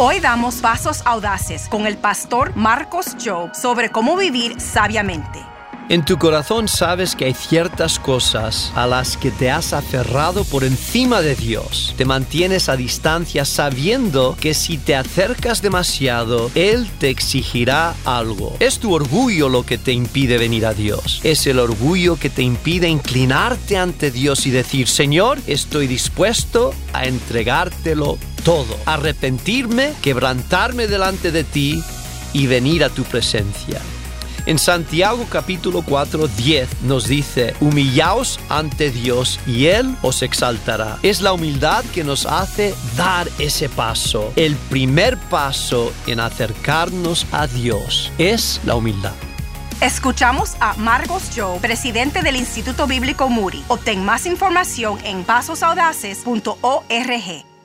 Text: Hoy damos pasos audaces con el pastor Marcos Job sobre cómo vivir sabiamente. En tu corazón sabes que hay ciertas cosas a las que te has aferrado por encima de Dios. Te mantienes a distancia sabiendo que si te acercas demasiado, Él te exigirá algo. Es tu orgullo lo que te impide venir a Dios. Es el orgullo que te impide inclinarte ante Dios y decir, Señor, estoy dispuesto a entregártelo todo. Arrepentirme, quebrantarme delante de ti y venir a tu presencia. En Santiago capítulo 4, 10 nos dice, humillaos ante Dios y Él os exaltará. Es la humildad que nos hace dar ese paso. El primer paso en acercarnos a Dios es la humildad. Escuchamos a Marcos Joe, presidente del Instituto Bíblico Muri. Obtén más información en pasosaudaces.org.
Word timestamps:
Hoy 0.00 0.20
damos 0.20 0.58
pasos 0.58 1.02
audaces 1.04 1.66
con 1.68 1.84
el 1.84 1.96
pastor 1.96 2.54
Marcos 2.54 3.16
Job 3.20 3.50
sobre 3.52 3.90
cómo 3.90 4.16
vivir 4.16 4.60
sabiamente. 4.60 5.40
En 5.88 6.04
tu 6.04 6.18
corazón 6.18 6.68
sabes 6.68 7.16
que 7.16 7.24
hay 7.24 7.34
ciertas 7.34 7.98
cosas 7.98 8.70
a 8.76 8.86
las 8.86 9.16
que 9.16 9.32
te 9.32 9.50
has 9.50 9.72
aferrado 9.72 10.44
por 10.44 10.62
encima 10.62 11.20
de 11.20 11.34
Dios. 11.34 11.94
Te 11.96 12.04
mantienes 12.04 12.68
a 12.68 12.76
distancia 12.76 13.44
sabiendo 13.44 14.36
que 14.40 14.54
si 14.54 14.78
te 14.78 14.94
acercas 14.94 15.62
demasiado, 15.62 16.52
Él 16.54 16.88
te 17.00 17.10
exigirá 17.10 17.96
algo. 18.04 18.54
Es 18.60 18.78
tu 18.78 18.94
orgullo 18.94 19.48
lo 19.48 19.66
que 19.66 19.78
te 19.78 19.90
impide 19.90 20.38
venir 20.38 20.64
a 20.64 20.74
Dios. 20.74 21.20
Es 21.24 21.44
el 21.48 21.58
orgullo 21.58 22.16
que 22.20 22.30
te 22.30 22.42
impide 22.42 22.88
inclinarte 22.88 23.76
ante 23.76 24.12
Dios 24.12 24.46
y 24.46 24.52
decir, 24.52 24.86
Señor, 24.86 25.38
estoy 25.48 25.88
dispuesto 25.88 26.72
a 26.92 27.06
entregártelo 27.06 28.16
todo. 28.44 28.76
Arrepentirme, 28.86 29.92
quebrantarme 30.02 30.86
delante 30.86 31.32
de 31.32 31.44
ti 31.44 31.82
y 32.32 32.46
venir 32.46 32.84
a 32.84 32.88
tu 32.88 33.04
presencia. 33.04 33.80
En 34.48 34.58
Santiago 34.58 35.26
capítulo 35.28 35.82
4, 35.82 36.26
10 36.26 36.82
nos 36.84 37.06
dice, 37.06 37.54
humillaos 37.60 38.40
ante 38.48 38.90
Dios 38.90 39.38
y 39.46 39.66
Él 39.66 39.94
os 40.00 40.22
exaltará. 40.22 40.98
Es 41.02 41.20
la 41.20 41.34
humildad 41.34 41.84
que 41.92 42.02
nos 42.02 42.24
hace 42.24 42.74
dar 42.96 43.28
ese 43.38 43.68
paso. 43.68 44.32
El 44.36 44.56
primer 44.56 45.18
paso 45.18 45.92
en 46.06 46.20
acercarnos 46.20 47.26
a 47.30 47.46
Dios 47.46 48.10
es 48.16 48.62
la 48.64 48.74
humildad. 48.74 49.12
Escuchamos 49.82 50.56
a 50.60 50.72
Marcos 50.78 51.24
Joe, 51.36 51.60
presidente 51.60 52.22
del 52.22 52.36
Instituto 52.36 52.86
Bíblico 52.86 53.28
Muri. 53.28 53.62
Obtén 53.68 54.02
más 54.02 54.24
información 54.24 54.98
en 55.04 55.24
pasosaudaces.org. 55.24 57.57